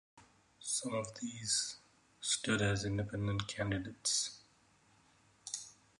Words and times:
Some 0.59 0.95
of 0.95 1.13
these 1.19 1.75
stood 2.21 2.59
as 2.59 2.85
independent 2.85 3.47
candidates. 3.47 4.39